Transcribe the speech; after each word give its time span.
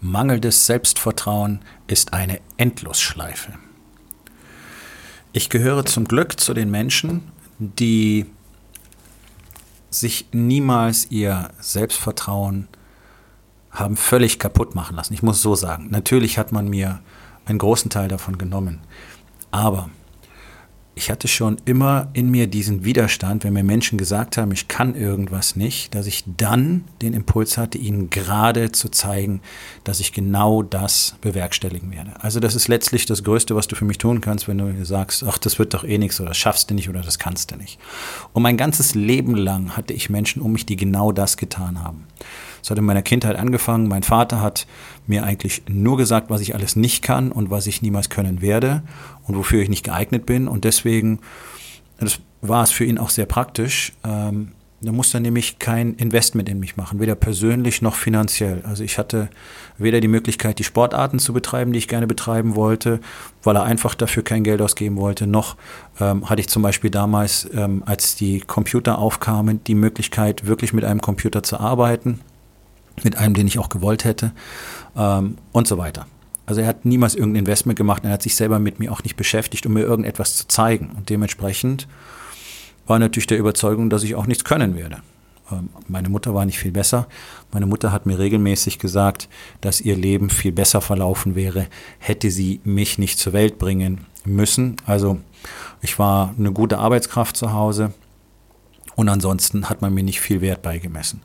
Mangelndes 0.00 0.66
Selbstvertrauen 0.66 1.60
ist 1.86 2.12
eine 2.12 2.40
Endlosschleife. 2.56 3.54
Ich 5.32 5.50
gehöre 5.50 5.84
zum 5.84 6.06
Glück 6.06 6.40
zu 6.40 6.54
den 6.54 6.70
Menschen, 6.70 7.32
die 7.58 8.26
sich 9.90 10.28
niemals 10.32 11.10
ihr 11.10 11.50
Selbstvertrauen 11.60 12.68
haben 13.70 13.96
völlig 13.96 14.38
kaputt 14.38 14.74
machen 14.74 14.96
lassen. 14.96 15.14
Ich 15.14 15.22
muss 15.22 15.42
so 15.42 15.54
sagen, 15.54 15.88
natürlich 15.90 16.38
hat 16.38 16.52
man 16.52 16.68
mir 16.68 17.00
einen 17.46 17.58
großen 17.58 17.90
Teil 17.90 18.08
davon 18.08 18.38
genommen, 18.38 18.80
aber 19.50 19.90
ich 20.98 21.10
hatte 21.10 21.28
schon 21.28 21.58
immer 21.64 22.08
in 22.12 22.28
mir 22.28 22.48
diesen 22.48 22.84
Widerstand, 22.84 23.44
wenn 23.44 23.52
mir 23.52 23.62
Menschen 23.62 23.98
gesagt 23.98 24.36
haben, 24.36 24.50
ich 24.50 24.66
kann 24.66 24.96
irgendwas 24.96 25.54
nicht, 25.54 25.94
dass 25.94 26.06
ich 26.06 26.24
dann 26.36 26.84
den 27.00 27.14
Impuls 27.14 27.56
hatte, 27.56 27.78
ihnen 27.78 28.10
gerade 28.10 28.72
zu 28.72 28.88
zeigen, 28.88 29.40
dass 29.84 30.00
ich 30.00 30.12
genau 30.12 30.64
das 30.64 31.14
bewerkstelligen 31.20 31.92
werde. 31.92 32.12
Also 32.20 32.40
das 32.40 32.56
ist 32.56 32.66
letztlich 32.66 33.06
das 33.06 33.22
Größte, 33.22 33.54
was 33.54 33.68
du 33.68 33.76
für 33.76 33.84
mich 33.84 33.98
tun 33.98 34.20
kannst, 34.20 34.48
wenn 34.48 34.58
du 34.58 34.84
sagst, 34.84 35.24
ach, 35.24 35.38
das 35.38 35.60
wird 35.60 35.72
doch 35.72 35.84
eh 35.84 35.98
nichts 35.98 36.20
oder 36.20 36.30
das 36.30 36.38
schaffst 36.38 36.68
du 36.68 36.74
nicht 36.74 36.88
oder 36.88 37.00
das 37.00 37.20
kannst 37.20 37.52
du 37.52 37.56
nicht. 37.56 37.78
Und 38.32 38.42
mein 38.42 38.56
ganzes 38.56 38.96
Leben 38.96 39.36
lang 39.36 39.76
hatte 39.76 39.92
ich 39.92 40.10
Menschen 40.10 40.42
um 40.42 40.52
mich, 40.52 40.66
die 40.66 40.76
genau 40.76 41.12
das 41.12 41.36
getan 41.36 41.84
haben. 41.84 42.08
Es 42.62 42.70
hat 42.70 42.78
in 42.78 42.84
meiner 42.84 43.02
Kindheit 43.02 43.36
angefangen. 43.36 43.88
Mein 43.88 44.02
Vater 44.02 44.40
hat 44.40 44.66
mir 45.06 45.24
eigentlich 45.24 45.62
nur 45.68 45.96
gesagt, 45.96 46.30
was 46.30 46.40
ich 46.40 46.54
alles 46.54 46.76
nicht 46.76 47.02
kann 47.02 47.32
und 47.32 47.50
was 47.50 47.66
ich 47.66 47.82
niemals 47.82 48.08
können 48.08 48.40
werde 48.40 48.82
und 49.26 49.36
wofür 49.36 49.62
ich 49.62 49.68
nicht 49.68 49.84
geeignet 49.84 50.26
bin. 50.26 50.48
Und 50.48 50.64
deswegen, 50.64 51.20
das 51.98 52.20
war 52.40 52.62
es 52.62 52.70
für 52.70 52.84
ihn 52.84 52.98
auch 52.98 53.10
sehr 53.10 53.26
praktisch. 53.26 53.92
Ähm, 54.04 54.52
da 54.80 54.92
musste 54.92 55.18
er 55.18 55.22
nämlich 55.22 55.58
kein 55.58 55.94
Investment 55.94 56.48
in 56.48 56.60
mich 56.60 56.76
machen, 56.76 57.00
weder 57.00 57.16
persönlich 57.16 57.82
noch 57.82 57.96
finanziell. 57.96 58.62
Also 58.64 58.84
ich 58.84 58.96
hatte 58.96 59.28
weder 59.76 60.00
die 60.00 60.06
Möglichkeit, 60.06 60.60
die 60.60 60.64
Sportarten 60.64 61.18
zu 61.18 61.32
betreiben, 61.32 61.72
die 61.72 61.78
ich 61.78 61.88
gerne 61.88 62.06
betreiben 62.06 62.54
wollte, 62.54 63.00
weil 63.42 63.56
er 63.56 63.64
einfach 63.64 63.96
dafür 63.96 64.22
kein 64.22 64.44
Geld 64.44 64.62
ausgeben 64.62 64.96
wollte, 64.96 65.26
noch 65.26 65.56
ähm, 65.98 66.30
hatte 66.30 66.40
ich 66.40 66.48
zum 66.48 66.62
Beispiel 66.62 66.90
damals, 66.90 67.48
ähm, 67.52 67.82
als 67.86 68.14
die 68.14 68.38
Computer 68.40 68.98
aufkamen, 68.98 69.64
die 69.64 69.74
Möglichkeit, 69.74 70.46
wirklich 70.46 70.72
mit 70.72 70.84
einem 70.84 71.00
Computer 71.00 71.42
zu 71.42 71.58
arbeiten 71.58 72.20
mit 73.04 73.16
einem, 73.16 73.34
den 73.34 73.46
ich 73.46 73.58
auch 73.58 73.68
gewollt 73.68 74.04
hätte 74.04 74.32
ähm, 74.96 75.38
und 75.52 75.66
so 75.66 75.78
weiter. 75.78 76.06
Also 76.46 76.62
er 76.62 76.66
hat 76.66 76.86
niemals 76.86 77.14
irgendein 77.14 77.40
Investment 77.40 77.76
gemacht, 77.76 78.04
er 78.04 78.12
hat 78.12 78.22
sich 78.22 78.34
selber 78.34 78.58
mit 78.58 78.78
mir 78.78 78.90
auch 78.90 79.02
nicht 79.02 79.16
beschäftigt, 79.16 79.66
um 79.66 79.74
mir 79.74 79.82
irgendetwas 79.82 80.34
zu 80.34 80.48
zeigen. 80.48 80.90
Und 80.96 81.10
dementsprechend 81.10 81.86
war 82.86 82.98
natürlich 82.98 83.26
der 83.26 83.38
Überzeugung, 83.38 83.90
dass 83.90 84.02
ich 84.02 84.14
auch 84.14 84.26
nichts 84.26 84.44
können 84.44 84.74
werde. 84.74 85.02
Ähm, 85.52 85.68
meine 85.88 86.08
Mutter 86.08 86.34
war 86.34 86.46
nicht 86.46 86.58
viel 86.58 86.72
besser. 86.72 87.06
Meine 87.52 87.66
Mutter 87.66 87.92
hat 87.92 88.06
mir 88.06 88.18
regelmäßig 88.18 88.78
gesagt, 88.78 89.28
dass 89.60 89.80
ihr 89.80 89.96
Leben 89.96 90.30
viel 90.30 90.52
besser 90.52 90.80
verlaufen 90.80 91.34
wäre, 91.34 91.66
hätte 91.98 92.30
sie 92.30 92.60
mich 92.64 92.98
nicht 92.98 93.18
zur 93.18 93.34
Welt 93.34 93.58
bringen 93.58 94.06
müssen. 94.24 94.76
Also 94.86 95.18
ich 95.82 95.98
war 95.98 96.34
eine 96.38 96.52
gute 96.52 96.78
Arbeitskraft 96.78 97.36
zu 97.36 97.52
Hause 97.52 97.92
und 98.98 99.08
ansonsten 99.08 99.70
hat 99.70 99.80
man 99.80 99.94
mir 99.94 100.02
nicht 100.02 100.20
viel 100.20 100.40
Wert 100.40 100.60
beigemessen 100.60 101.22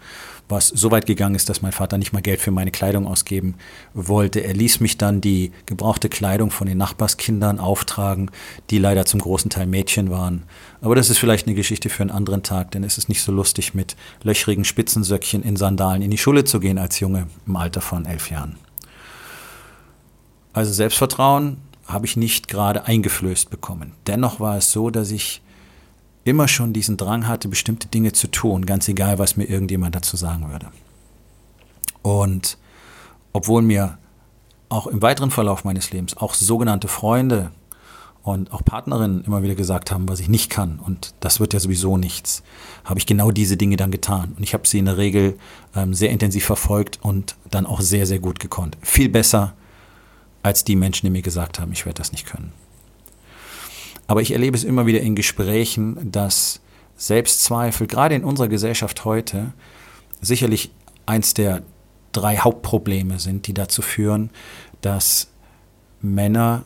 was 0.50 0.67
so 0.67 0.91
weit 0.91 1.06
gegangen 1.06 1.35
ist, 1.35 1.50
dass 1.50 1.61
mein 1.61 1.72
Vater 1.72 1.97
nicht 1.97 2.13
mal 2.13 2.22
Geld 2.22 2.41
für 2.41 2.51
meine 2.51 2.72
Kleidung 2.72 3.07
ausgeben 3.07 3.56
wollte. 3.94 4.39
Er 4.41 4.53
ließ 4.53 4.79
mich 4.81 4.97
dann 4.97 5.22
die 5.22 5.51
gebrauchte 5.66 6.09
Kleidung 6.09 6.51
von 6.51 6.67
den 6.67 6.78
Nachbarskindern 6.78 7.59
auftragen, 7.59 8.29
die 8.69 8.78
leider 8.78 9.06
zum 9.06 9.22
großen 9.22 9.50
Teil 9.50 9.67
Mädchen 9.67 10.11
waren. 10.11 10.44
Aber 10.81 10.95
das 10.95 11.09
ist 11.09 11.17
vielleicht 11.17 11.47
eine 11.47 11.56
Geschichte 11.56 11.89
für 11.89 12.03
einen 12.03 12.11
anderen 12.11 12.44
Tag, 12.44 12.72
denn 12.72 12.84
es 12.84 12.97
ist 12.97 13.09
nicht 13.09 13.22
so 13.22 13.31
lustig, 13.31 13.73
mit 13.73 13.95
löchrigen 14.22 14.66
Spitzensöckchen 14.66 15.44
in 15.44 15.55
Sandalen 15.55 16.01
in 16.01 16.11
die 16.11 16.17
Schule 16.17 16.44
zu 16.44 16.59
gehen 16.59 16.78
als 16.78 17.00
Junge 17.00 17.28
im 17.47 17.55
Alter 17.55 17.81
von 17.81 18.05
elf 18.05 18.29
Jahren. 18.29 18.57
Also 20.51 20.72
Selbstvertrauen 20.72 21.57
habe 21.88 22.05
ich 22.05 22.16
nicht 22.16 22.47
gerade 22.47 22.85
eingeflößt 22.85 23.50
bekommen. 23.50 23.94
Dennoch 24.07 24.40
war 24.40 24.57
es 24.57 24.72
so, 24.72 24.90
dass 24.90 25.11
ich 25.11 25.41
immer 26.23 26.47
schon 26.47 26.73
diesen 26.73 26.97
Drang 26.97 27.28
hatte, 27.28 27.47
bestimmte 27.50 27.88
Dinge 27.88 28.13
zu 28.13 28.28
tun, 28.28 28.66
ganz 28.66 28.88
egal, 28.88 29.19
was 29.19 29.35
mir 29.35 29.45
irgendjemand 29.45 29.95
dazu 29.95 30.17
sagen 30.17 30.50
würde. 30.50 30.67
Und 32.01 32.57
obwohl 33.34 33.61
mir 33.61 33.97
auch 34.69 34.88
im 34.88 35.01
weiteren 35.01 35.31
Verlauf 35.31 35.63
meines 35.63 35.91
Lebens 35.91 36.17
auch 36.17 36.34
sogenannte 36.34 36.88
Freunde 36.88 37.51
und 38.23 38.53
auch 38.53 38.63
Partnerinnen 38.63 39.25
immer 39.25 39.44
wieder 39.44 39.56
gesagt 39.56 39.91
haben, 39.91 40.07
was 40.07 40.19
ich 40.19 40.29
nicht 40.29 40.50
kann 40.50 40.79
und 40.79 41.13
das 41.19 41.39
wird 41.39 41.53
ja 41.53 41.59
sowieso 41.59 41.97
nichts, 41.97 42.41
habe 42.85 43.00
ich 43.00 43.05
genau 43.05 43.31
diese 43.31 43.57
Dinge 43.57 43.75
dann 43.75 43.91
getan. 43.91 44.34
Und 44.38 44.44
ich 44.44 44.53
habe 44.53 44.67
sie 44.67 44.79
in 44.79 44.85
der 44.85 44.97
Regel 44.97 45.38
ähm, 45.75 45.94
sehr 45.94 46.09
intensiv 46.09 46.45
verfolgt 46.45 47.00
und 47.01 47.35
dann 47.51 47.66
auch 47.66 47.81
sehr, 47.81 48.05
sehr 48.05 48.19
gut 48.19 48.40
gekonnt. 48.40 48.78
Viel 48.81 49.09
besser 49.09 49.53
als 50.41 50.63
die 50.63 50.75
Menschen, 50.75 51.05
die 51.05 51.11
mir 51.11 51.22
gesagt 51.22 51.59
haben, 51.59 51.72
ich 51.73 51.85
werde 51.85 51.97
das 51.97 52.11
nicht 52.11 52.25
können. 52.25 52.53
Aber 54.08 54.22
ich 54.22 54.31
erlebe 54.31 54.58
es 54.58 54.64
immer 54.64 54.86
wieder 54.86 55.02
in 55.02 55.16
Gesprächen, 55.16 56.12
dass 56.12 56.62
Selbstzweifel, 56.96 57.88
gerade 57.88 58.16
in 58.16 58.24
unserer 58.24 58.47
Gesellschaft 58.47 59.06
heute, 59.06 59.53
sicherlich 60.22 60.72
eins 61.06 61.34
der 61.34 61.64
drei 62.12 62.38
Hauptprobleme 62.38 63.19
sind, 63.19 63.47
die 63.47 63.53
dazu 63.53 63.81
führen, 63.81 64.30
dass 64.81 65.30
Männer 66.02 66.64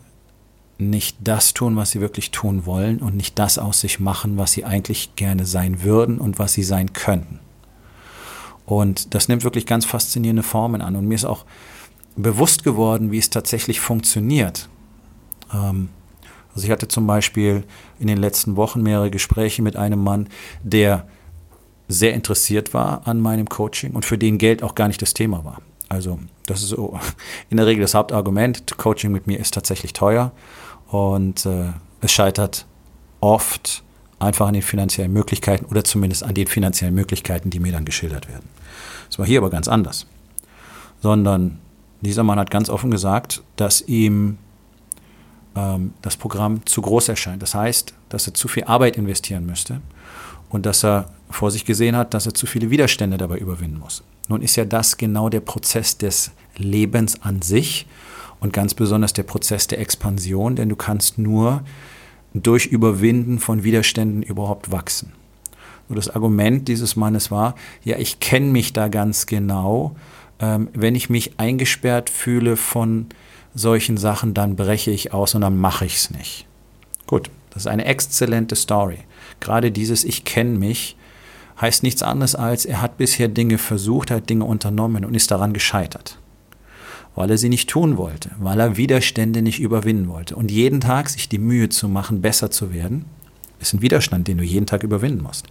nicht 0.78 1.18
das 1.22 1.54
tun, 1.54 1.76
was 1.76 1.92
sie 1.92 2.02
wirklich 2.02 2.32
tun 2.32 2.66
wollen 2.66 3.00
und 3.00 3.16
nicht 3.16 3.40
das 3.40 3.58
aus 3.58 3.82
sich 3.82 4.00
machen, 4.00 4.38
was 4.38 4.52
sie 4.52 4.66
eigentlich 4.66 5.16
gerne 5.16 5.46
sein 5.46 5.82
würden 5.84 6.20
und 6.20 6.38
was 6.38 6.54
sie 6.54 6.64
sein 6.64 6.94
könnten. 6.94 7.40
Und 8.66 9.16
das 9.16 9.28
nimmt 9.28 9.44
wirklich 9.44 9.66
ganz 9.66 9.86
faszinierende 9.86 10.44
Formen 10.44 10.82
an. 10.82 10.96
Und 10.96 11.08
mir 11.08 11.16
ist 11.16 11.26
auch 11.26 11.46
bewusst 12.16 12.64
geworden, 12.64 13.12
wie 13.12 13.18
es 13.18 13.30
tatsächlich 13.30 13.80
funktioniert. 13.80 14.70
Ähm, 15.54 15.90
also 16.58 16.66
ich 16.66 16.72
hatte 16.72 16.88
zum 16.88 17.06
Beispiel 17.06 17.66
in 18.00 18.08
den 18.08 18.18
letzten 18.18 18.56
Wochen 18.56 18.82
mehrere 18.82 19.12
Gespräche 19.12 19.62
mit 19.62 19.76
einem 19.76 20.04
Mann, 20.04 20.28
der 20.64 21.08
sehr 21.88 22.16
interessiert 22.16 22.74
war 22.74 23.08
an 23.08 23.22
meinem 23.22 23.48
Coaching 23.48 23.92
und 23.92 24.06
für 24.06 24.18
den 24.18 24.40
Geld 24.40 24.64
auch 24.64 24.74
gar 24.74 24.88
nicht 24.88 25.00
das 25.00 25.14
Thema 25.14 25.46
war. 25.46 25.62
Also 25.88 26.18
das 26.48 26.64
ist 26.64 26.70
so 26.70 27.00
in 27.52 27.58
der 27.58 27.68
Regel 27.68 27.84
das 27.84 27.94
Hauptargument. 27.94 28.76
Coaching 28.76 29.12
mit 29.12 29.28
mir 29.28 29.40
ist 29.40 29.54
tatsächlich 29.54 29.94
teuer 29.94 30.32
und 30.88 31.46
äh, 31.46 31.74
es 32.02 32.12
scheitert 32.12 32.66
oft 33.20 33.84
einfach 34.18 34.48
an 34.48 34.56
den 34.56 34.64
finanziellen 34.64 35.14
Möglichkeiten 35.14 35.66
oder 35.66 35.84
zumindest 35.84 36.24
an 36.24 36.34
den 36.34 36.48
finanziellen 36.48 36.96
Möglichkeiten, 36.96 37.52
die 37.52 37.60
mir 37.60 37.72
dann 37.72 37.86
geschildert 37.86 38.28
werden. 38.30 38.50
Das 39.10 39.20
war 39.20 39.28
hier 39.28 39.42
aber 39.42 39.52
ganz 39.52 39.68
anders. 39.68 40.08
Sondern 41.04 41.60
dieser 42.02 42.24
Mann 42.24 42.40
hat 42.40 42.50
ganz 42.50 42.68
offen 42.68 42.90
gesagt, 42.90 43.44
dass 43.58 43.82
ihm 43.82 44.40
ähm, 45.58 45.94
das 46.02 46.16
Programm 46.16 46.66
zu 46.66 46.82
groß 46.82 47.10
erscheint. 47.10 47.42
Das 47.42 47.56
heißt, 47.56 47.94
dass 48.10 48.28
er 48.28 48.34
zu 48.34 48.48
viel 48.48 48.66
Arbeit 48.66 48.96
investieren 48.96 49.46
müsste 49.46 49.82
und 50.50 50.66
dass 50.66 50.86
er 50.86 51.10
vor 51.30 51.52
sich 51.52 51.66
gesehen 51.66 51.96
hat, 51.96 52.14
dass 52.14 52.26
er 52.26 52.34
zu 52.34 52.46
viele 52.46 52.70
Widerstände 52.70 53.18
dabei 53.18 53.38
überwinden 53.38 53.80
muss. 53.80 54.04
Nun 54.30 54.42
ist 54.42 54.56
ja 54.56 54.66
das 54.66 54.98
genau 54.98 55.30
der 55.30 55.40
Prozess 55.40 55.98
des 55.98 56.32
Lebens 56.56 57.22
an 57.24 57.42
sich 57.42 57.88
und 58.40 58.54
ganz 58.54 58.74
besonders 58.74 59.14
der 59.14 59.24
Prozess 59.24 59.68
der 59.68 59.80
Expansion, 59.80 60.56
denn 60.56 60.70
du 60.70 60.76
kannst 60.76 61.18
nur 61.18 61.64
durch 62.34 62.68
Überwinden 62.68 63.40
von 63.40 63.64
Widerständen 63.64 64.22
überhaupt 64.22 64.72
wachsen. 64.72 65.14
Und 65.90 65.96
das 65.96 66.10
Argument 66.10 66.68
dieses 66.68 66.96
Mannes 66.96 67.32
war, 67.32 67.56
ja, 67.84 67.98
ich 67.98 68.20
kenne 68.20 68.48
mich 68.48 68.74
da 68.74 68.90
ganz 68.90 69.26
genau, 69.26 69.96
ähm, 70.40 70.68
wenn 70.74 70.94
ich 70.94 71.10
mich 71.10 71.40
eingesperrt 71.40 72.10
fühle 72.10 72.58
von 72.58 73.08
solchen 73.58 73.98
Sachen, 73.98 74.34
dann 74.34 74.56
breche 74.56 74.92
ich 74.92 75.14
aus 75.14 75.36
und 75.36 75.42
dann 75.42 75.58
mache 75.58 75.86
ich 75.86 75.96
es 75.96 76.12
nicht. 76.12 76.46
Gut, 77.06 77.30
das 77.52 77.64
ist 77.64 77.68
eine 77.68 77.86
exzellente 77.86 78.56
Story. 78.56 79.00
Gerade 79.40 79.72
dieses 79.72 80.04
Ich 80.04 80.26
kenne 80.26 80.58
mich 80.58 80.98
heißt 81.60 81.84
nichts 81.84 82.04
anderes 82.04 82.36
als, 82.36 82.66
er 82.66 82.82
hat 82.82 82.98
bisher 82.98 83.28
Dinge 83.28 83.58
versucht, 83.58 84.12
hat 84.12 84.30
Dinge 84.30 84.46
unternommen 84.46 85.06
und 85.06 85.16
ist 85.16 85.32
daran 85.32 85.54
gescheitert. 85.54 86.20
Weil 87.16 87.32
er 87.32 87.38
sie 87.38 87.50
nicht 87.50 87.70
tun 87.70 87.98
wollte, 87.98 88.32
weil 88.40 88.60
er 88.60 88.78
Widerstände 88.78 89.42
nicht 89.42 89.60
überwinden 89.60 90.08
wollte. 90.08 90.36
Und 90.36 90.52
jeden 90.52 90.82
Tag 90.82 91.10
sich 91.10 91.28
die 91.28 91.40
Mühe 91.40 91.70
zu 91.70 91.90
machen, 91.90 92.22
besser 92.22 92.52
zu 92.52 92.74
werden, 92.74 93.06
ist 93.60 93.74
ein 93.74 93.82
Widerstand, 93.82 94.28
den 94.28 94.38
du 94.38 94.44
jeden 94.44 94.68
Tag 94.68 94.84
überwinden 94.84 95.24
musst. 95.24 95.48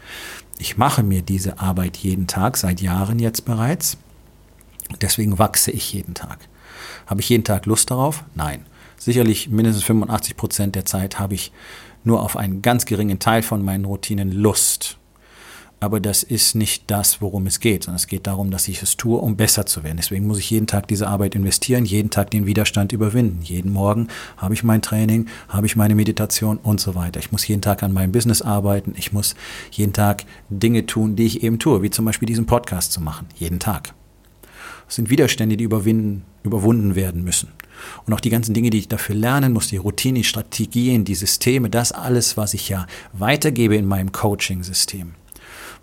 Ich 0.59 0.77
mache 0.77 1.03
mir 1.03 1.23
diese 1.23 1.59
Arbeit 1.59 1.97
jeden 1.97 2.29
Tag, 2.29 2.57
seit 2.57 2.81
Jahren 2.81 3.19
jetzt 3.19 3.45
bereits. 3.45 3.99
Deswegen 5.01 5.41
wachse 5.41 5.73
ich 5.73 5.93
jeden 5.93 6.15
Tag. 6.15 6.39
Habe 7.07 7.21
ich 7.21 7.29
jeden 7.29 7.45
Tag 7.45 7.67
Lust 7.67 7.91
darauf? 7.91 8.25
Nein. 8.35 8.65
sicherlich 8.99 9.49
mindestens 9.51 9.85
85 9.85 10.37
Prozent 10.37 10.75
der 10.75 10.85
Zeit 10.85 11.19
habe 11.19 11.35
ich 11.35 11.53
nur 12.03 12.23
auf 12.23 12.37
einen 12.37 12.63
ganz 12.63 12.87
geringen 12.87 13.19
Teil 13.19 13.43
von 13.43 13.65
meinen 13.65 13.85
Routinen 13.85 14.33
Lust. 14.33 14.99
Aber 15.79 16.01
das 16.01 16.23
ist 16.23 16.55
nicht 16.55 16.85
das, 16.91 17.21
worum 17.21 17.47
es 17.47 17.61
geht, 17.61 17.85
sondern 17.85 17.97
es 17.97 18.07
geht 18.07 18.27
darum, 18.27 18.51
dass 18.51 18.67
ich 18.67 18.83
es 18.83 18.97
tue, 18.97 19.19
um 19.19 19.37
besser 19.37 19.67
zu 19.67 19.85
werden. 19.85 19.99
Deswegen 19.99 20.27
muss 20.27 20.39
ich 20.39 20.49
jeden 20.49 20.67
Tag 20.67 20.89
diese 20.89 21.07
Arbeit 21.07 21.35
investieren, 21.35 21.85
jeden 21.85 22.09
Tag 22.09 22.31
den 22.31 22.47
Widerstand 22.47 22.93
überwinden. 22.93 23.43
Jeden 23.43 23.73
Morgen 23.73 24.09
habe 24.39 24.55
ich 24.55 24.65
mein 24.65 24.81
Training, 24.81 25.27
habe 25.49 25.67
ich 25.67 25.77
meine 25.77 25.95
Meditation 25.95 26.57
und 26.57 26.81
so 26.81 26.95
weiter. 26.95 27.21
Ich 27.21 27.31
muss 27.31 27.47
jeden 27.47 27.61
Tag 27.61 27.83
an 27.83 27.93
meinem 27.93 28.11
Business 28.11 28.41
arbeiten. 28.41 28.95
Ich 28.97 29.13
muss 29.13 29.35
jeden 29.71 29.93
Tag 29.93 30.25
Dinge 30.49 30.87
tun, 30.87 31.15
die 31.15 31.27
ich 31.27 31.43
eben 31.43 31.59
tue, 31.59 31.83
wie 31.83 31.91
zum 31.91 32.07
Beispiel 32.07 32.27
diesen 32.27 32.47
Podcast 32.47 32.93
zu 32.93 33.03
machen. 33.03 33.27
Jeden 33.37 33.59
Tag. 33.59 33.93
Das 34.87 34.97
sind 34.97 35.11
Widerstände, 35.11 35.57
die 35.57 35.65
überwinden, 35.65 36.25
überwunden 36.43 36.95
werden 36.95 37.25
müssen. 37.25 37.49
Und 38.07 38.15
auch 38.15 38.21
die 38.21 38.31
ganzen 38.31 38.55
Dinge, 38.55 38.71
die 38.71 38.79
ich 38.79 38.89
dafür 38.89 39.15
lernen 39.15 39.53
muss, 39.53 39.69
die 39.69 39.77
Routine, 39.77 40.21
die 40.21 40.25
Strategien, 40.25 41.05
die 41.05 41.15
Systeme, 41.15 41.69
das 41.69 41.93
alles, 41.93 42.37
was 42.37 42.55
ich 42.55 42.69
ja 42.69 42.87
weitergebe 43.13 43.77
in 43.77 43.87
meinem 43.87 44.13
Coaching-System 44.13 45.15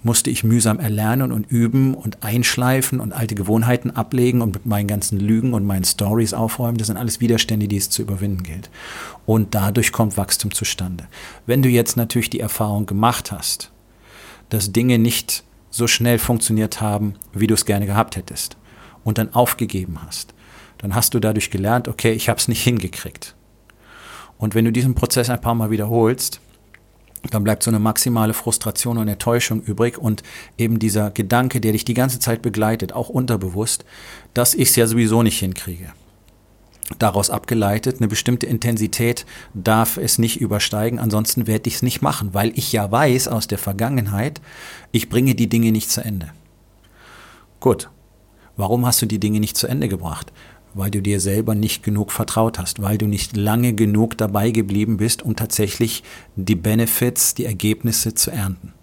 musste 0.04 0.30
ich 0.30 0.44
mühsam 0.44 0.80
erlernen 0.80 1.32
und 1.32 1.50
üben 1.50 1.96
und 1.96 2.24
einschleifen 2.24 3.00
und 3.00 3.14
alte 3.14 3.36
Gewohnheiten 3.36 3.92
ablegen 3.92 4.42
und 4.42 4.54
mit 4.54 4.66
meinen 4.66 4.88
ganzen 4.88 5.20
Lügen 5.20 5.54
und 5.54 5.66
meinen 5.66 5.86
Stories 5.86 6.34
aufräumen. 6.34 6.78
Das 6.78 6.88
sind 6.88 6.98
alles 6.98 7.22
Widerstände, 7.22 7.68
die 7.68 7.78
es 7.78 7.90
zu 7.90 8.02
überwinden 8.02 8.44
gilt. 8.44 8.70
Und 9.26 9.56
dadurch 9.56 9.92
kommt 9.92 10.18
Wachstum 10.18 10.54
zustande. 10.54 11.08
Wenn 11.46 11.62
du 11.62 11.70
jetzt 11.70 11.96
natürlich 11.96 12.30
die 12.30 12.42
Erfahrung 12.42 12.86
gemacht 12.86 13.32
hast, 13.32 13.72
dass 14.50 14.74
Dinge 14.74 15.00
nicht 15.00 15.44
so 15.70 15.88
schnell 15.88 16.20
funktioniert 16.20 16.82
haben, 16.82 17.16
wie 17.34 17.48
du 17.48 17.54
es 17.54 17.66
gerne 17.66 17.86
gehabt 17.86 18.18
hättest 18.18 18.58
und 19.04 19.18
dann 19.18 19.34
aufgegeben 19.34 20.00
hast, 20.06 20.34
dann 20.78 20.96
hast 20.96 21.14
du 21.14 21.20
dadurch 21.20 21.50
gelernt, 21.50 21.88
okay, 21.88 22.12
ich 22.12 22.30
habe 22.30 22.40
es 22.40 22.48
nicht 22.48 22.64
hingekriegt. 22.64 23.36
Und 24.38 24.56
wenn 24.56 24.66
du 24.66 24.72
diesen 24.72 24.96
Prozess 24.96 25.30
ein 25.30 25.42
paar 25.42 25.56
Mal 25.56 25.72
wiederholst, 25.72 26.42
dann 27.30 27.44
bleibt 27.44 27.64
so 27.64 27.72
eine 27.72 27.80
maximale 27.80 28.34
Frustration 28.34 28.98
und 28.98 29.08
Enttäuschung 29.08 29.62
übrig 29.62 29.98
und 29.98 30.24
eben 30.58 30.80
dieser 30.80 31.12
Gedanke, 31.12 31.62
der 31.62 31.72
dich 31.72 31.86
die 31.86 31.94
ganze 31.94 32.20
Zeit 32.20 32.42
begleitet, 32.42 32.94
auch 32.94 33.10
unterbewusst, 33.10 33.86
dass 34.34 34.54
ich 34.54 34.70
es 34.70 34.76
ja 34.76 34.88
sowieso 34.88 35.24
nicht 35.24 35.40
hinkriege. 35.40 35.94
Daraus 37.00 37.30
abgeleitet, 37.30 37.98
eine 38.00 38.10
bestimmte 38.10 38.46
Intensität 38.46 39.26
darf 39.54 39.96
es 39.96 40.20
nicht 40.20 40.42
übersteigen, 40.42 41.00
ansonsten 41.00 41.48
werde 41.48 41.70
ich 41.70 41.76
es 41.76 41.82
nicht 41.82 42.02
machen, 42.02 42.34
weil 42.34 42.52
ich 42.58 42.74
ja 42.74 42.92
weiß 42.92 43.30
aus 43.30 43.48
der 43.48 43.58
Vergangenheit, 43.58 44.42
ich 44.92 45.08
bringe 45.08 45.34
die 45.34 45.48
Dinge 45.48 45.72
nicht 45.72 45.90
zu 45.90 46.04
Ende. 46.04 46.32
Gut, 47.62 47.90
warum 48.58 48.86
hast 48.86 49.02
du 49.02 49.06
die 49.06 49.20
Dinge 49.20 49.40
nicht 49.40 49.58
zu 49.58 49.68
Ende 49.68 49.88
gebracht? 49.88 50.32
weil 50.76 50.92
du 50.92 51.02
dir 51.02 51.20
selber 51.20 51.56
nicht 51.56 51.84
genug 51.84 52.12
vertraut 52.12 52.60
hast, 52.60 52.82
weil 52.82 52.98
du 52.98 53.06
nicht 53.06 53.38
lange 53.38 53.74
genug 53.74 54.18
dabei 54.18 54.52
geblieben 54.52 54.98
bist, 54.98 55.22
um 55.22 55.36
tatsächlich 55.36 56.04
die 56.36 56.56
Benefits, 56.56 57.36
die 57.36 57.46
Ergebnisse 57.46 58.14
zu 58.14 58.32
ernten. 58.32 58.74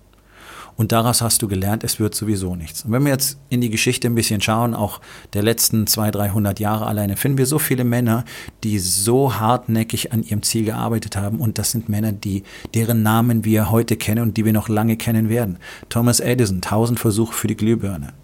Und 0.77 0.93
daraus 0.93 1.21
hast 1.21 1.43
du 1.43 1.49
gelernt, 1.49 1.85
es 1.85 2.01
wird 2.01 2.15
sowieso 2.15 2.57
nichts. 2.57 2.87
Und 2.87 2.93
wenn 2.93 3.03
wir 3.03 3.13
jetzt 3.13 3.39
in 3.51 3.61
die 3.61 3.69
Geschichte 3.69 4.09
ein 4.09 4.15
bisschen 4.15 4.41
schauen, 4.41 4.73
auch 4.73 5.03
der 5.35 5.43
letzten 5.43 5.87
200, 5.87 6.15
300 6.15 6.59
Jahre 6.59 6.87
alleine, 6.87 7.19
finden 7.19 7.37
wir 7.37 7.45
so 7.45 7.59
viele 7.59 7.85
Männer, 7.85 8.25
die 8.65 8.79
so 8.79 9.39
hartnäckig 9.39 10.13
an 10.13 10.23
ihrem 10.23 10.43
Ziel 10.43 10.65
gearbeitet 10.65 11.17
haben. 11.17 11.39
Und 11.39 11.59
das 11.59 11.73
sind 11.73 11.91
Männer, 11.91 12.13
die, 12.13 12.45
deren 12.73 13.03
Namen 13.03 13.45
wir 13.45 13.71
heute 13.71 13.97
kennen 13.97 14.23
und 14.23 14.39
die 14.39 14.47
wir 14.47 14.55
noch 14.55 14.71
lange 14.71 14.97
kennen 14.97 15.29
werden. 15.29 15.59
Thomas 15.91 16.19
Edison, 16.19 16.63
1000 16.63 16.99
Versuche 16.99 17.35
für 17.35 17.49
die 17.49 17.57
Glühbirne. 17.57 18.15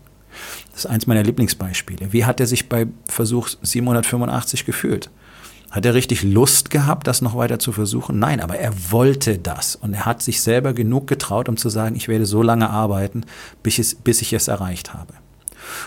Das 0.72 0.80
ist 0.80 0.86
eins 0.86 1.06
meiner 1.06 1.22
Lieblingsbeispiele. 1.22 2.12
Wie 2.12 2.24
hat 2.24 2.40
er 2.40 2.46
sich 2.46 2.68
bei 2.68 2.86
Versuch 3.08 3.48
785 3.62 4.64
gefühlt? 4.64 5.10
Hat 5.70 5.84
er 5.84 5.94
richtig 5.94 6.22
Lust 6.22 6.70
gehabt, 6.70 7.06
das 7.06 7.22
noch 7.22 7.36
weiter 7.36 7.58
zu 7.58 7.72
versuchen? 7.72 8.18
Nein, 8.18 8.40
aber 8.40 8.56
er 8.56 8.72
wollte 8.90 9.38
das. 9.38 9.76
Und 9.76 9.94
er 9.94 10.06
hat 10.06 10.22
sich 10.22 10.40
selber 10.40 10.72
genug 10.72 11.06
getraut, 11.06 11.48
um 11.48 11.56
zu 11.56 11.68
sagen, 11.68 11.96
ich 11.96 12.08
werde 12.08 12.24
so 12.24 12.42
lange 12.42 12.70
arbeiten, 12.70 13.24
bis 13.62 13.78
ich 13.78 14.32
es 14.32 14.48
erreicht 14.48 14.94
habe. 14.94 15.14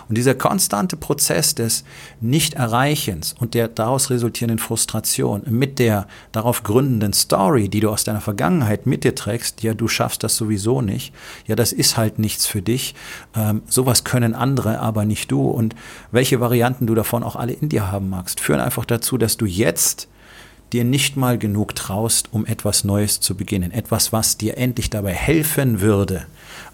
Und 0.08 0.18
dieser 0.18 0.36
konstante 0.36 0.98
Prozess 0.98 1.56
des 1.56 1.84
Nicht-Erreichens 2.22 3.36
und 3.40 3.54
der 3.54 3.68
daraus 3.68 4.10
resultierenden 4.10 4.60
Frustration 4.60 5.44
mit 5.48 5.80
der 5.80 6.08
darauf 6.32 6.64
gründenden 6.64 7.14
Story, 7.14 7.70
die 7.70 7.80
du 7.80 7.90
aus 7.90 8.04
deiner 8.04 8.22
Vergangenheit 8.22 8.86
mit 8.86 9.04
dir 9.04 9.16
trägst, 9.16 9.64
ja, 9.64 9.74
du 9.74 9.88
schaffst 9.88 10.24
das 10.24 10.36
sowieso 10.36 10.82
nicht, 10.82 11.14
ja, 11.48 11.56
das 11.56 11.72
ist 11.72 11.98
halt 11.98 12.20
nichts 12.20 12.46
für 12.46 12.62
dich, 12.62 12.96
ähm, 13.36 13.62
sowas 13.68 14.04
können 14.04 14.36
andere, 14.36 14.80
aber 14.80 15.06
nicht 15.06 15.32
du. 15.32 15.50
Und 15.50 15.76
welche 16.12 16.40
Varianten 16.40 16.88
du 16.88 16.96
davon 16.96 17.24
auch 17.24 17.36
alle 17.36 17.54
in 17.54 17.70
dir 17.70 17.92
haben 17.92 18.10
magst, 18.10 18.40
führen 18.40 18.60
einfach 18.60 18.86
dazu, 18.86 19.18
dass 19.18 19.38
du 19.38 19.46
jetzt 19.46 20.08
dir 20.74 20.84
nicht 20.84 21.18
mal 21.18 21.38
genug 21.38 21.76
traust, 21.76 22.30
um 22.32 22.46
etwas 22.46 22.84
Neues 22.84 23.20
zu 23.20 23.36
beginnen. 23.36 23.72
Etwas, 23.72 24.14
was 24.14 24.38
dir 24.38 24.58
endlich 24.58 24.90
dabei 24.90 25.14
helfen 25.14 25.82
würde, 25.82 26.26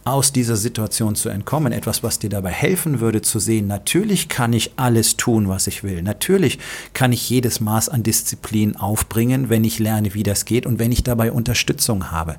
aus 0.03 0.31
dieser 0.31 0.55
Situation 0.55 1.15
zu 1.15 1.29
entkommen. 1.29 1.73
Etwas, 1.73 2.03
was 2.03 2.19
dir 2.19 2.29
dabei 2.29 2.51
helfen 2.51 2.99
würde 2.99 3.21
zu 3.21 3.39
sehen, 3.39 3.67
natürlich 3.67 4.29
kann 4.29 4.53
ich 4.53 4.71
alles 4.75 5.17
tun, 5.17 5.47
was 5.49 5.67
ich 5.67 5.83
will. 5.83 6.03
Natürlich 6.03 6.59
kann 6.93 7.11
ich 7.11 7.29
jedes 7.29 7.59
Maß 7.59 7.89
an 7.89 8.03
Disziplin 8.03 8.75
aufbringen, 8.75 9.49
wenn 9.49 9.63
ich 9.63 9.79
lerne, 9.79 10.13
wie 10.13 10.23
das 10.23 10.45
geht 10.45 10.65
und 10.65 10.77
wenn 10.79 10.91
ich 10.91 11.03
dabei 11.03 11.31
Unterstützung 11.31 12.11
habe. 12.11 12.35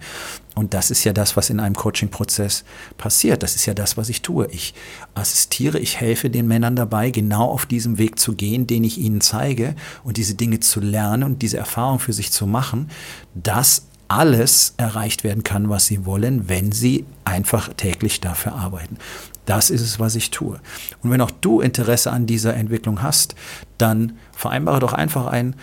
Und 0.58 0.72
das 0.72 0.90
ist 0.90 1.04
ja 1.04 1.12
das, 1.12 1.36
was 1.36 1.50
in 1.50 1.60
einem 1.60 1.74
Coaching-Prozess 1.74 2.64
passiert. 2.96 3.42
Das 3.42 3.56
ist 3.56 3.66
ja 3.66 3.74
das, 3.74 3.98
was 3.98 4.08
ich 4.08 4.22
tue. 4.22 4.48
Ich 4.50 4.72
assistiere, 5.14 5.78
ich 5.78 6.00
helfe 6.00 6.30
den 6.30 6.48
Männern 6.48 6.74
dabei, 6.74 7.10
genau 7.10 7.50
auf 7.50 7.66
diesem 7.66 7.98
Weg 7.98 8.18
zu 8.18 8.34
gehen, 8.34 8.66
den 8.66 8.82
ich 8.82 8.96
ihnen 8.96 9.20
zeige 9.20 9.76
und 10.02 10.16
diese 10.16 10.34
Dinge 10.34 10.58
zu 10.60 10.80
lernen 10.80 11.24
und 11.24 11.42
diese 11.42 11.58
Erfahrung 11.58 11.98
für 11.98 12.14
sich 12.14 12.32
zu 12.32 12.46
machen, 12.46 12.90
dass 13.34 13.82
alles 14.08 14.72
erreicht 14.78 15.24
werden 15.24 15.42
kann, 15.42 15.68
was 15.68 15.86
sie 15.86 16.06
wollen, 16.06 16.48
wenn 16.48 16.72
sie 16.72 17.04
einfach 17.24 17.74
täglich 17.74 18.22
dafür 18.22 18.54
arbeiten. 18.54 18.96
Das 19.44 19.68
ist 19.68 19.82
es, 19.82 20.00
was 20.00 20.14
ich 20.14 20.30
tue. 20.30 20.58
Und 21.02 21.10
wenn 21.10 21.20
auch 21.20 21.30
du 21.30 21.60
Interesse 21.60 22.12
an 22.12 22.26
dieser 22.26 22.54
Entwicklung 22.54 23.02
hast, 23.02 23.34
dann 23.76 24.16
vereinbare 24.32 24.80
doch 24.80 24.94
einfach 24.94 25.26
ein 25.26 25.54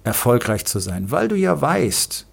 erfolgreich 0.04 0.66
zu 0.66 0.80
sein, 0.80 1.12
weil 1.12 1.28
du 1.28 1.36
ja 1.36 1.60
weißt, 1.60 2.28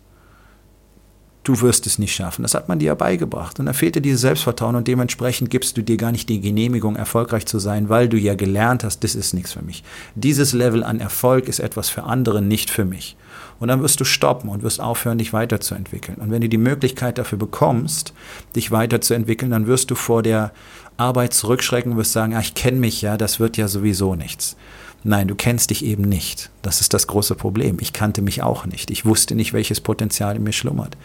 du 1.44 1.60
wirst 1.60 1.86
es 1.86 1.98
nicht 1.98 2.14
schaffen. 2.14 2.42
Das 2.42 2.54
hat 2.54 2.68
man 2.68 2.78
dir 2.78 2.86
ja 2.86 2.94
beigebracht. 2.94 3.58
Und 3.58 3.66
da 3.66 3.72
fehlt 3.72 3.94
dir 3.94 4.02
dieses 4.02 4.20
Selbstvertrauen 4.20 4.76
und 4.76 4.86
dementsprechend 4.86 5.50
gibst 5.50 5.76
du 5.76 5.82
dir 5.82 5.96
gar 5.96 6.12
nicht 6.12 6.28
die 6.28 6.40
Genehmigung, 6.40 6.96
erfolgreich 6.96 7.46
zu 7.46 7.58
sein, 7.58 7.88
weil 7.88 8.08
du 8.08 8.18
ja 8.18 8.34
gelernt 8.34 8.84
hast, 8.84 9.02
das 9.04 9.14
ist 9.14 9.32
nichts 9.32 9.52
für 9.52 9.62
mich. 9.62 9.82
Dieses 10.14 10.52
Level 10.52 10.84
an 10.84 11.00
Erfolg 11.00 11.48
ist 11.48 11.60
etwas 11.60 11.88
für 11.88 12.04
andere, 12.04 12.42
nicht 12.42 12.70
für 12.70 12.84
mich. 12.84 13.16
Und 13.58 13.68
dann 13.68 13.82
wirst 13.82 14.00
du 14.00 14.04
stoppen 14.04 14.48
und 14.48 14.62
wirst 14.62 14.80
aufhören, 14.80 15.18
dich 15.18 15.32
weiterzuentwickeln. 15.32 16.18
Und 16.18 16.30
wenn 16.30 16.40
du 16.40 16.48
die 16.48 16.58
Möglichkeit 16.58 17.18
dafür 17.18 17.38
bekommst, 17.38 18.14
dich 18.56 18.70
weiterzuentwickeln, 18.70 19.50
dann 19.50 19.66
wirst 19.66 19.90
du 19.90 19.94
vor 19.94 20.22
der 20.22 20.52
Arbeit 20.96 21.34
zurückschrecken 21.34 21.92
und 21.92 21.98
wirst 21.98 22.12
sagen, 22.12 22.34
ah, 22.34 22.40
ich 22.40 22.54
kenne 22.54 22.78
mich 22.78 23.02
ja, 23.02 23.16
das 23.16 23.40
wird 23.40 23.56
ja 23.56 23.68
sowieso 23.68 24.14
nichts. 24.14 24.56
Nein, 25.02 25.28
du 25.28 25.34
kennst 25.34 25.70
dich 25.70 25.84
eben 25.84 26.02
nicht. 26.02 26.50
Das 26.60 26.80
ist 26.80 26.92
das 26.92 27.06
große 27.06 27.34
Problem. 27.34 27.78
Ich 27.80 27.92
kannte 27.92 28.20
mich 28.20 28.42
auch 28.42 28.66
nicht. 28.66 28.90
Ich 28.90 29.06
wusste 29.06 29.34
nicht, 29.34 29.52
welches 29.52 29.80
Potenzial 29.80 30.36
in 30.36 30.42
mir 30.42 30.52
schlummert. 30.52 30.96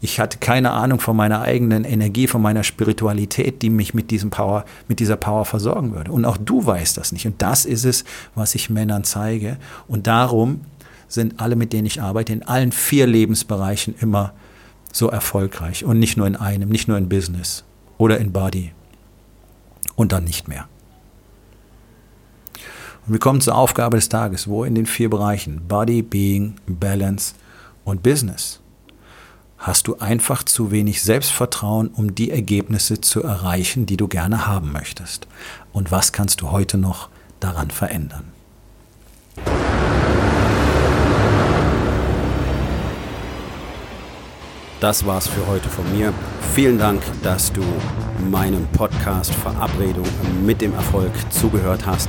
Ich 0.00 0.18
hatte 0.18 0.38
keine 0.38 0.72
Ahnung 0.72 0.98
von 0.98 1.16
meiner 1.16 1.42
eigenen 1.42 1.84
Energie, 1.84 2.26
von 2.26 2.42
meiner 2.42 2.64
Spiritualität, 2.64 3.62
die 3.62 3.70
mich 3.70 3.94
mit 3.94 4.10
diesem 4.10 4.30
Power, 4.30 4.64
mit 4.88 4.98
dieser 4.98 5.16
Power 5.16 5.44
versorgen 5.44 5.94
würde. 5.94 6.10
Und 6.10 6.24
auch 6.24 6.38
du 6.38 6.64
weißt 6.64 6.96
das 6.96 7.12
nicht. 7.12 7.26
Und 7.26 7.40
das 7.40 7.66
ist 7.66 7.84
es, 7.84 8.04
was 8.34 8.54
ich 8.54 8.70
Männern 8.70 9.04
zeige. 9.04 9.58
Und 9.86 10.06
darum 10.06 10.62
sind 11.06 11.38
alle, 11.38 11.54
mit 11.54 11.72
denen 11.72 11.86
ich 11.86 12.00
arbeite, 12.00 12.32
in 12.32 12.42
allen 12.42 12.72
vier 12.72 13.06
Lebensbereichen 13.06 13.94
immer 14.00 14.32
so 14.92 15.08
erfolgreich. 15.08 15.84
Und 15.84 16.00
nicht 16.00 16.16
nur 16.16 16.26
in 16.26 16.34
einem, 16.34 16.68
nicht 16.68 16.88
nur 16.88 16.98
in 16.98 17.08
Business 17.08 17.62
oder 17.98 18.18
in 18.18 18.32
Body. 18.32 18.72
Und 19.94 20.12
dann 20.12 20.24
nicht 20.24 20.48
mehr. 20.48 20.66
Und 23.10 23.14
wir 23.14 23.18
kommen 23.20 23.40
zur 23.40 23.56
Aufgabe 23.56 23.96
des 23.96 24.08
Tages, 24.08 24.46
wo 24.46 24.62
in 24.62 24.76
den 24.76 24.86
vier 24.86 25.10
Bereichen 25.10 25.66
Body, 25.66 26.00
Being, 26.00 26.54
Balance 26.68 27.34
und 27.82 28.04
Business 28.04 28.60
hast 29.58 29.88
du 29.88 29.96
einfach 29.96 30.44
zu 30.44 30.70
wenig 30.70 31.02
Selbstvertrauen, 31.02 31.88
um 31.88 32.14
die 32.14 32.30
Ergebnisse 32.30 33.00
zu 33.00 33.20
erreichen, 33.24 33.84
die 33.84 33.96
du 33.96 34.06
gerne 34.06 34.46
haben 34.46 34.70
möchtest. 34.70 35.26
Und 35.72 35.90
was 35.90 36.12
kannst 36.12 36.40
du 36.40 36.52
heute 36.52 36.78
noch 36.78 37.08
daran 37.40 37.72
verändern? 37.72 38.28
Das 44.78 45.04
war's 45.04 45.26
für 45.26 45.48
heute 45.48 45.68
von 45.68 45.84
mir. 45.98 46.14
Vielen 46.54 46.78
Dank, 46.78 47.02
dass 47.24 47.52
du 47.52 47.64
meinem 48.30 48.68
Podcast 48.68 49.34
Verabredung 49.34 50.06
mit 50.46 50.60
dem 50.60 50.72
Erfolg 50.74 51.10
zugehört 51.32 51.84
hast. 51.84 52.08